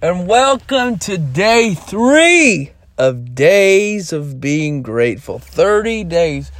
and 0.00 0.28
welcome 0.28 0.96
to 0.96 1.18
day 1.18 1.74
three 1.74 2.70
of 2.96 3.34
Days 3.34 4.12
of 4.12 4.40
Being 4.40 4.80
Grateful. 4.80 5.40
30 5.40 6.04
days 6.04 6.52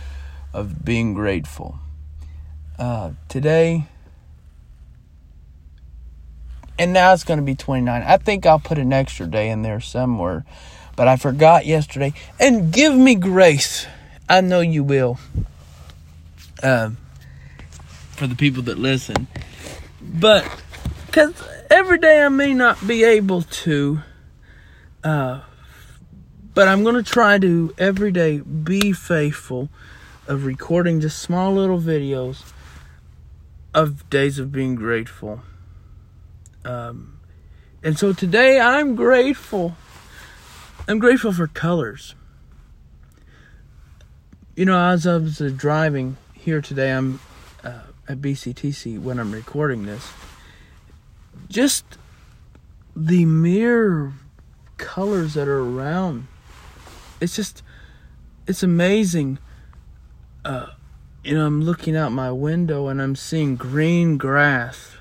of 0.52 0.84
being 0.84 1.14
grateful. 1.14 1.78
Uh, 2.80 3.12
today, 3.28 3.86
and 6.80 6.92
now 6.92 7.12
it's 7.12 7.22
going 7.22 7.38
to 7.38 7.44
be 7.44 7.54
29. 7.54 8.02
I 8.02 8.16
think 8.16 8.44
I'll 8.44 8.58
put 8.58 8.78
an 8.78 8.92
extra 8.92 9.26
day 9.26 9.50
in 9.50 9.62
there 9.62 9.80
somewhere, 9.80 10.44
but 10.96 11.06
I 11.06 11.16
forgot 11.16 11.64
yesterday. 11.64 12.14
And 12.40 12.72
give 12.72 12.94
me 12.94 13.14
grace. 13.14 13.86
I 14.28 14.40
know 14.40 14.60
you 14.60 14.82
will. 14.82 15.18
Um, 16.62 16.96
for 18.10 18.26
the 18.26 18.34
people 18.34 18.64
that 18.64 18.78
listen. 18.78 19.28
But, 20.00 20.44
because 21.06 21.34
every 21.70 21.98
day 21.98 22.22
I 22.22 22.28
may 22.28 22.54
not 22.54 22.86
be 22.86 23.04
able 23.04 23.42
to, 23.42 24.00
uh, 25.04 25.40
but 26.54 26.68
I'm 26.68 26.82
going 26.82 26.94
to 26.94 27.02
try 27.02 27.38
to 27.38 27.74
every 27.78 28.10
day 28.10 28.38
be 28.38 28.92
faithful 28.92 29.68
of 30.26 30.44
recording 30.44 31.00
just 31.00 31.18
small 31.18 31.54
little 31.54 31.80
videos 31.80 32.52
of 33.74 34.08
days 34.10 34.38
of 34.38 34.52
being 34.52 34.74
grateful. 34.74 35.42
Um, 36.64 37.20
and 37.82 37.98
so 37.98 38.12
today 38.12 38.60
I'm 38.60 38.96
grateful. 38.96 39.76
I'm 40.86 40.98
grateful 40.98 41.32
for 41.32 41.46
colors. 41.46 42.14
You 44.56 44.64
know, 44.64 44.88
as 44.88 45.06
I 45.06 45.16
was 45.16 45.38
driving 45.56 46.16
here 46.34 46.60
today, 46.60 46.92
I'm 46.92 47.20
uh, 47.62 47.82
at 48.08 48.20
BCTC 48.20 49.00
when 49.00 49.20
I'm 49.20 49.30
recording 49.32 49.86
this. 49.86 50.12
Just 51.48 51.84
the 52.94 53.24
mere 53.24 54.12
colors 54.76 55.34
that 55.34 55.48
are 55.48 55.60
around. 55.60 56.26
It's 57.20 57.36
just, 57.36 57.62
it's 58.46 58.62
amazing. 58.62 59.38
Uh, 60.44 60.66
you 61.24 61.34
know, 61.34 61.46
I'm 61.46 61.62
looking 61.62 61.96
out 61.96 62.12
my 62.12 62.30
window 62.30 62.88
and 62.88 63.02
I'm 63.02 63.16
seeing 63.16 63.56
green 63.56 64.16
grass, 64.16 64.96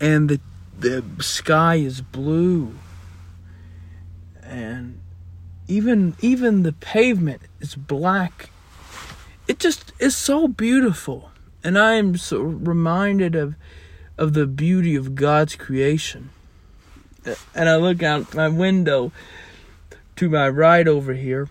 and 0.00 0.28
the 0.28 0.40
the 0.78 1.02
sky 1.20 1.76
is 1.76 2.00
blue, 2.00 2.74
and 4.42 5.00
even 5.66 6.14
even 6.20 6.62
the 6.62 6.72
pavement 6.72 7.42
is 7.60 7.74
black. 7.74 8.50
It 9.48 9.58
just 9.58 9.92
is 9.98 10.16
so 10.16 10.46
beautiful, 10.46 11.30
and 11.64 11.78
I 11.78 11.94
am 11.94 12.16
so 12.16 12.40
reminded 12.40 13.34
of 13.34 13.56
of 14.18 14.34
the 14.34 14.46
beauty 14.46 14.96
of 14.96 15.14
God's 15.14 15.56
creation. 15.56 16.30
And 17.54 17.68
I 17.68 17.76
look 17.76 18.02
out 18.02 18.34
my 18.34 18.48
window 18.48 19.12
to 20.16 20.28
my 20.28 20.48
right 20.48 20.86
over 20.86 21.14
here, 21.14 21.48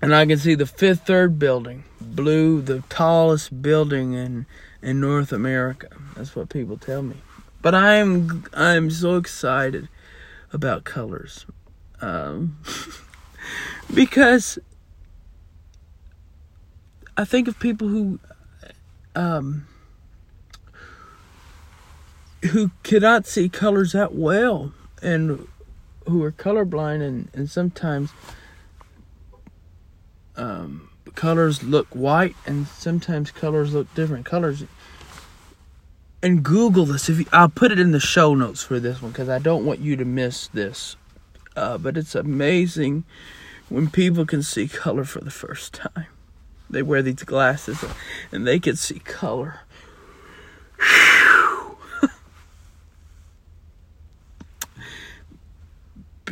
and 0.00 0.14
I 0.14 0.26
can 0.26 0.38
see 0.38 0.54
the 0.54 0.66
Fifth 0.66 1.06
Third 1.06 1.38
building, 1.38 1.84
blue, 2.00 2.60
the 2.60 2.82
tallest 2.88 3.62
building 3.62 4.12
in 4.12 4.46
in 4.82 5.00
North 5.00 5.32
America. 5.32 5.88
That's 6.16 6.36
what 6.36 6.48
people 6.48 6.76
tell 6.76 7.02
me. 7.02 7.16
But 7.62 7.74
I'm 7.74 8.44
I'm 8.52 8.90
so 8.90 9.16
excited 9.16 9.88
about 10.52 10.84
colors, 10.84 11.46
um, 12.00 12.58
because 13.94 14.58
I 17.16 17.24
think 17.24 17.46
of 17.46 17.58
people 17.58 17.88
who 17.88 18.18
um, 19.14 19.66
who 22.50 22.70
cannot 22.82 23.26
see 23.26 23.48
colors 23.48 23.92
that 23.92 24.14
well 24.14 24.72
and 25.00 25.46
who 26.08 26.22
are 26.22 26.32
colorblind 26.32 27.02
and, 27.02 27.28
and 27.32 27.48
sometimes 27.48 28.10
um, 30.36 30.90
colors 31.14 31.62
look 31.62 31.86
white 31.88 32.34
and 32.46 32.66
sometimes 32.66 33.30
colors 33.30 33.74
look 33.74 33.92
different 33.94 34.26
colors. 34.26 34.64
And 36.24 36.42
google 36.44 36.86
this. 36.86 37.08
If 37.08 37.18
you, 37.18 37.26
i'll 37.32 37.48
put 37.48 37.72
it 37.72 37.78
in 37.78 37.90
the 37.90 38.00
show 38.00 38.34
notes 38.34 38.62
for 38.62 38.78
this 38.78 39.02
one 39.02 39.10
because 39.10 39.28
i 39.28 39.40
don't 39.40 39.64
want 39.64 39.80
you 39.80 39.96
to 39.96 40.04
miss 40.04 40.48
this. 40.48 40.96
Uh, 41.54 41.78
but 41.78 41.96
it's 41.96 42.14
amazing 42.14 43.04
when 43.68 43.90
people 43.90 44.24
can 44.24 44.42
see 44.42 44.68
color 44.68 45.04
for 45.04 45.20
the 45.20 45.30
first 45.30 45.74
time. 45.74 46.06
They 46.70 46.82
wear 46.82 47.02
these 47.02 47.22
glasses 47.24 47.84
and 48.30 48.46
they 48.46 48.58
can 48.58 48.76
see 48.76 49.00
color 49.00 49.60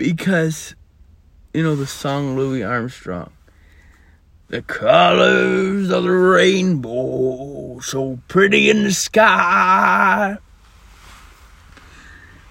because 0.00 0.74
you 1.52 1.62
know 1.62 1.76
the 1.76 1.86
song 1.86 2.34
Louis 2.34 2.62
Armstrong. 2.62 3.32
The 4.48 4.62
colors 4.62 5.90
of 5.90 6.04
the 6.04 6.10
rainbow, 6.10 7.80
so 7.80 8.18
pretty 8.26 8.70
in 8.70 8.84
the 8.84 8.92
sky. 8.92 10.38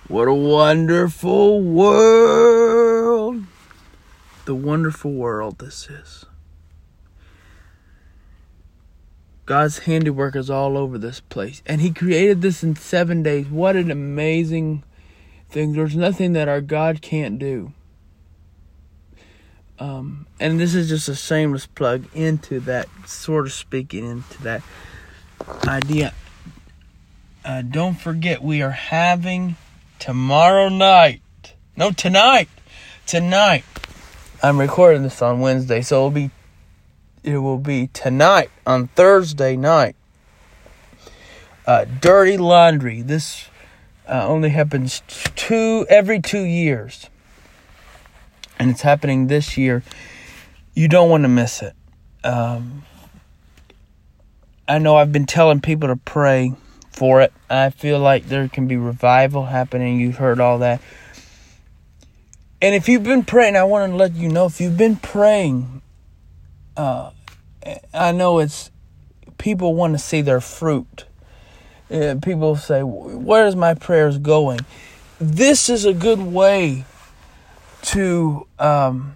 What 0.07 0.27
a 0.27 0.33
wonderful 0.33 1.63
world. 1.63 3.43
The 4.45 4.55
wonderful 4.55 5.11
world 5.11 5.57
this 5.57 5.89
is. 5.89 6.25
God's 9.47 9.79
handiwork 9.79 10.35
is 10.35 10.51
all 10.51 10.77
over 10.77 10.99
this 10.99 11.19
place. 11.19 11.63
And 11.65 11.81
He 11.81 11.91
created 11.91 12.43
this 12.43 12.63
in 12.63 12.75
seven 12.75 13.23
days. 13.23 13.47
What 13.47 13.75
an 13.75 13.89
amazing 13.89 14.83
thing. 15.49 15.73
There's 15.73 15.95
nothing 15.95 16.33
that 16.33 16.47
our 16.47 16.61
God 16.61 17.01
can't 17.01 17.39
do. 17.39 17.73
Um, 19.79 20.27
and 20.39 20.59
this 20.59 20.75
is 20.75 20.89
just 20.89 21.07
a 21.07 21.15
shameless 21.15 21.65
plug 21.65 22.05
into 22.13 22.59
that, 22.61 22.87
sort 23.05 23.45
of 23.45 23.53
speaking 23.53 24.05
into 24.05 24.43
that 24.43 24.61
idea. 25.67 26.13
Uh, 27.45 27.61
don't 27.61 27.95
forget, 27.95 28.43
we 28.43 28.61
are 28.61 28.71
having 28.71 29.55
tomorrow 29.97 30.67
night. 30.67 31.21
No, 31.77 31.91
tonight. 31.91 32.49
Tonight. 33.05 33.63
I'm 34.43 34.59
recording 34.59 35.03
this 35.03 35.21
on 35.21 35.39
Wednesday, 35.39 35.81
so 35.81 35.95
it'll 35.95 36.11
be 36.11 36.31
it 37.23 37.37
will 37.37 37.57
be 37.57 37.87
tonight 37.87 38.49
on 38.65 38.87
Thursday 38.87 39.55
night. 39.57 39.95
Uh, 41.65 41.85
dirty 41.85 42.37
laundry. 42.37 43.01
This 43.01 43.47
uh, 44.09 44.25
only 44.27 44.49
happens 44.49 45.03
two 45.35 45.85
every 45.89 46.19
two 46.19 46.43
years, 46.43 47.09
and 48.57 48.71
it's 48.71 48.81
happening 48.81 49.27
this 49.27 49.57
year. 49.57 49.83
You 50.73 50.87
don't 50.87 51.09
want 51.09 51.23
to 51.23 51.27
miss 51.27 51.61
it. 51.61 51.73
Um, 52.23 52.83
I 54.67 54.79
know 54.79 54.97
I've 54.97 55.11
been 55.11 55.25
telling 55.25 55.61
people 55.61 55.89
to 55.89 55.95
pray 55.95 56.53
for 56.91 57.21
it. 57.21 57.31
I 57.49 57.69
feel 57.69 57.99
like 57.99 58.25
there 58.25 58.47
can 58.49 58.67
be 58.67 58.77
revival 58.77 59.45
happening. 59.45 59.99
You've 59.99 60.17
heard 60.17 60.39
all 60.39 60.59
that. 60.59 60.81
And 62.61 62.75
if 62.75 62.89
you've 62.89 63.03
been 63.03 63.23
praying, 63.23 63.55
I 63.55 63.63
want 63.63 63.91
to 63.91 63.95
let 63.95 64.15
you 64.15 64.27
know 64.27 64.45
if 64.45 64.59
you've 64.59 64.77
been 64.77 64.97
praying, 64.97 65.81
uh, 66.75 67.11
I 67.93 68.11
know 68.11 68.39
it's 68.39 68.71
people 69.37 69.75
want 69.75 69.93
to 69.93 69.99
see 69.99 70.21
their 70.21 70.41
fruit 70.41 71.05
uh, 71.91 72.15
people 72.21 72.55
say, 72.55 72.81
Where's 72.81 73.55
my 73.55 73.73
prayers 73.73 74.17
going? 74.17 74.59
This 75.19 75.69
is 75.69 75.85
a 75.85 75.93
good 75.93 76.19
way 76.19 76.85
to 77.81 78.47
um, 78.57 79.15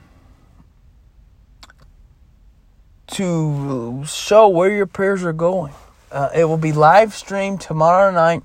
to 3.08 4.04
show 4.06 4.48
where 4.48 4.72
your 4.72 4.86
prayers 4.86 5.24
are 5.24 5.34
going. 5.34 5.74
Uh, 6.12 6.30
it 6.36 6.46
will 6.46 6.58
be 6.58 6.72
live 6.72 7.14
streamed 7.14 7.62
tomorrow 7.62 8.12
night 8.12 8.44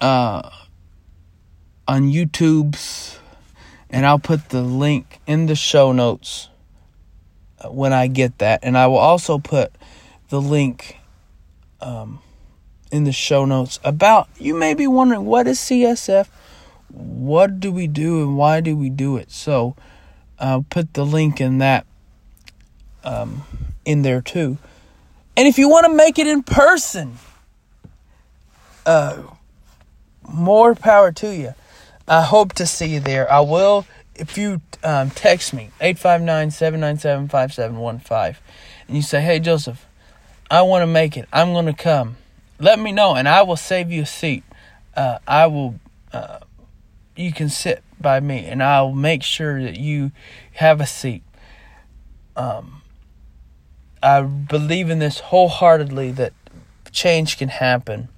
uh, 0.00 0.48
on 1.86 2.10
YouTube's, 2.12 3.18
and 3.90 4.04
I'll 4.06 4.18
put 4.18 4.50
the 4.50 4.62
link 4.62 5.20
in 5.26 5.46
the 5.46 5.54
show 5.54 5.92
notes 5.92 6.48
uh, 7.60 7.70
when 7.70 7.92
I 7.92 8.06
get 8.06 8.38
that, 8.38 8.60
and 8.62 8.76
I 8.76 8.86
will 8.86 8.98
also 8.98 9.38
put 9.38 9.72
the 10.28 10.40
link 10.40 10.98
um, 11.80 12.20
in 12.94 13.02
the 13.02 13.10
show 13.10 13.44
notes 13.44 13.80
about 13.82 14.28
you 14.38 14.54
may 14.54 14.72
be 14.72 14.86
wondering 14.86 15.24
what 15.24 15.48
is 15.48 15.58
CSF, 15.58 16.28
what 16.90 17.58
do 17.58 17.72
we 17.72 17.88
do, 17.88 18.22
and 18.22 18.36
why 18.36 18.60
do 18.60 18.76
we 18.76 18.88
do 18.88 19.16
it. 19.16 19.32
So 19.32 19.74
I'll 20.38 20.62
put 20.62 20.94
the 20.94 21.04
link 21.04 21.40
in 21.40 21.58
that 21.58 21.86
um, 23.02 23.42
in 23.84 24.02
there 24.02 24.22
too. 24.22 24.58
And 25.36 25.48
if 25.48 25.58
you 25.58 25.68
want 25.68 25.86
to 25.86 25.92
make 25.92 26.20
it 26.20 26.28
in 26.28 26.44
person, 26.44 27.18
uh, 28.86 29.24
more 30.28 30.76
power 30.76 31.10
to 31.10 31.34
you. 31.34 31.52
I 32.06 32.22
hope 32.22 32.52
to 32.52 32.64
see 32.64 32.86
you 32.86 33.00
there. 33.00 33.28
I 33.28 33.40
will 33.40 33.88
if 34.14 34.38
you 34.38 34.60
um, 34.84 35.10
text 35.10 35.52
me 35.52 35.70
859-797-5715 35.80 38.36
and 38.86 38.96
you 38.96 39.02
say, 39.02 39.20
"Hey 39.20 39.40
Joseph, 39.40 39.84
I 40.48 40.62
want 40.62 40.82
to 40.82 40.86
make 40.86 41.16
it. 41.16 41.28
I'm 41.32 41.52
going 41.52 41.66
to 41.66 41.72
come." 41.72 42.18
Let 42.58 42.78
me 42.78 42.92
know, 42.92 43.14
and 43.14 43.28
I 43.28 43.42
will 43.42 43.56
save 43.56 43.90
you 43.90 44.02
a 44.02 44.06
seat. 44.06 44.44
Uh, 44.96 45.18
I 45.26 45.46
will 45.46 45.80
uh, 46.12 46.38
you 47.16 47.32
can 47.32 47.48
sit 47.48 47.82
by 48.00 48.20
me, 48.20 48.46
and 48.46 48.62
I'll 48.62 48.92
make 48.92 49.22
sure 49.22 49.62
that 49.62 49.76
you 49.76 50.12
have 50.52 50.80
a 50.80 50.86
seat. 50.86 51.22
Um, 52.36 52.82
I 54.02 54.22
believe 54.22 54.90
in 54.90 54.98
this 54.98 55.20
wholeheartedly 55.20 56.12
that 56.12 56.32
change 56.90 57.38
can 57.38 57.48
happen. 57.48 58.08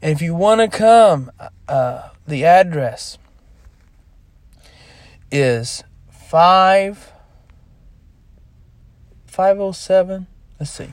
And 0.00 0.12
if 0.12 0.22
you 0.22 0.34
want 0.34 0.60
to 0.60 0.76
come, 0.76 1.30
uh, 1.68 2.08
the 2.26 2.44
address 2.44 3.18
is 5.30 5.82
5 6.10 7.10
507 9.26 10.26
let's 10.60 10.70
see 10.70 10.92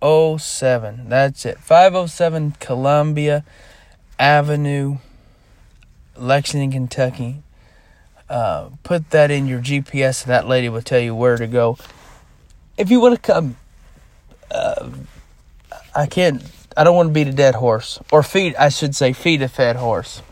507 0.00 1.08
that's 1.08 1.44
it. 1.44 1.58
507 1.58 2.52
Columbia 2.60 3.44
Avenue 4.18 4.98
Lexington 6.16 6.70
Kentucky. 6.70 7.42
Uh, 8.28 8.70
put 8.82 9.10
that 9.10 9.30
in 9.30 9.46
your 9.46 9.60
GPS 9.60 10.22
and 10.22 10.30
that 10.30 10.46
lady 10.46 10.68
will 10.68 10.82
tell 10.82 11.00
you 11.00 11.14
where 11.14 11.36
to 11.36 11.46
go. 11.46 11.78
If 12.76 12.90
you 12.90 13.00
want 13.00 13.14
to 13.14 13.20
come 13.20 13.56
uh, 14.50 14.90
I 15.94 16.06
can't 16.06 16.42
I 16.76 16.84
don't 16.84 16.94
want 16.94 17.08
to 17.08 17.12
beat 17.12 17.28
a 17.28 17.32
dead 17.32 17.54
horse. 17.54 17.98
Or 18.12 18.22
feed 18.22 18.54
I 18.56 18.68
should 18.68 18.94
say 18.94 19.12
feed 19.12 19.42
a 19.42 19.48
fed 19.48 19.76
horse. 19.76 20.22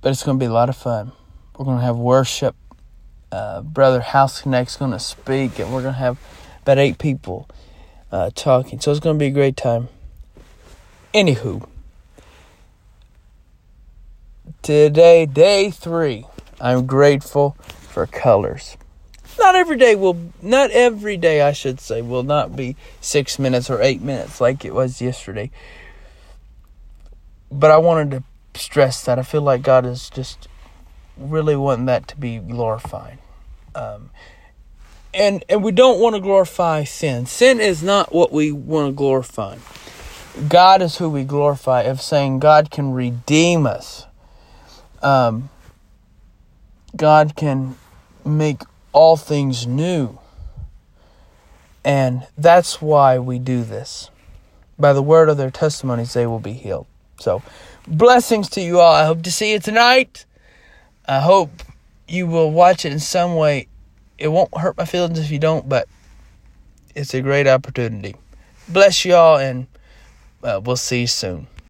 But 0.00 0.12
it's 0.12 0.22
going 0.22 0.38
to 0.38 0.42
be 0.42 0.48
a 0.48 0.52
lot 0.52 0.70
of 0.70 0.76
fun. 0.76 1.12
We're 1.56 1.66
going 1.66 1.78
to 1.78 1.84
have 1.84 1.96
worship. 1.96 2.56
Uh, 3.30 3.60
Brother 3.60 4.00
House 4.00 4.40
Connect's 4.40 4.76
going 4.76 4.92
to 4.92 4.98
speak, 4.98 5.58
and 5.58 5.72
we're 5.72 5.82
going 5.82 5.94
to 5.94 6.00
have 6.00 6.18
about 6.62 6.78
eight 6.78 6.98
people 6.98 7.48
uh, 8.12 8.30
talking. 8.34 8.80
So 8.80 8.90
it's 8.90 9.00
going 9.00 9.16
to 9.16 9.18
be 9.18 9.26
a 9.26 9.30
great 9.30 9.56
time. 9.56 9.88
Anywho, 11.14 11.66
today, 14.62 15.26
day 15.26 15.70
three, 15.70 16.26
I'm 16.60 16.86
grateful 16.86 17.56
for 17.62 18.06
colors. 18.06 18.76
Not 19.38 19.54
every 19.56 19.76
day 19.76 19.94
will, 19.94 20.18
not 20.42 20.70
every 20.70 21.16
day, 21.16 21.40
I 21.40 21.52
should 21.52 21.80
say, 21.80 22.02
will 22.02 22.22
not 22.22 22.54
be 22.54 22.76
six 23.00 23.38
minutes 23.38 23.70
or 23.70 23.80
eight 23.80 24.02
minutes 24.02 24.40
like 24.40 24.64
it 24.64 24.74
was 24.74 25.00
yesterday. 25.00 25.50
But 27.50 27.70
I 27.70 27.78
wanted 27.78 28.10
to 28.10 28.60
stress 28.60 29.04
that. 29.04 29.18
I 29.18 29.22
feel 29.22 29.42
like 29.42 29.62
God 29.62 29.86
is 29.86 30.10
just 30.10 30.46
really 31.16 31.56
wanting 31.56 31.86
that 31.86 32.06
to 32.08 32.16
be 32.16 32.38
glorified. 32.38 33.18
Um, 33.74 34.10
and 35.12 35.44
and 35.48 35.62
we 35.62 35.72
don't 35.72 36.00
want 36.00 36.14
to 36.14 36.20
glorify 36.20 36.84
sin. 36.84 37.26
Sin 37.26 37.60
is 37.60 37.82
not 37.82 38.14
what 38.14 38.32
we 38.32 38.52
want 38.52 38.88
to 38.88 38.92
glorify. 38.92 39.56
God 40.48 40.82
is 40.82 40.96
who 40.98 41.10
we 41.10 41.24
glorify. 41.24 41.82
Of 41.82 42.00
saying 42.00 42.38
God 42.38 42.70
can 42.70 42.92
redeem 42.92 43.66
us. 43.66 44.06
Um, 45.02 45.50
God 46.96 47.34
can 47.36 47.76
make 48.24 48.62
all 48.92 49.16
things 49.16 49.66
new. 49.66 50.18
And 51.84 52.26
that's 52.36 52.82
why 52.82 53.18
we 53.18 53.38
do 53.38 53.64
this. 53.64 54.10
By 54.78 54.92
the 54.92 55.02
word 55.02 55.28
of 55.28 55.36
their 55.36 55.50
testimonies, 55.50 56.12
they 56.12 56.26
will 56.26 56.40
be 56.40 56.52
healed. 56.52 56.86
So, 57.18 57.42
blessings 57.86 58.48
to 58.50 58.60
you 58.60 58.80
all. 58.80 58.94
I 58.94 59.04
hope 59.04 59.22
to 59.22 59.32
see 59.32 59.52
you 59.52 59.58
tonight. 59.58 60.26
I 61.06 61.20
hope 61.20 61.50
you 62.08 62.26
will 62.26 62.50
watch 62.50 62.84
it 62.84 62.92
in 62.92 62.98
some 62.98 63.36
way. 63.36 63.68
It 64.20 64.28
won't 64.28 64.56
hurt 64.56 64.76
my 64.76 64.84
feelings 64.84 65.18
if 65.18 65.30
you 65.30 65.38
don't, 65.38 65.68
but 65.68 65.88
it's 66.94 67.14
a 67.14 67.22
great 67.22 67.46
opportunity. 67.46 68.14
Bless 68.68 69.04
you 69.04 69.14
all, 69.14 69.38
and 69.38 69.66
uh, 70.44 70.60
we'll 70.62 70.76
see 70.76 71.00
you 71.00 71.06
soon. 71.06 71.46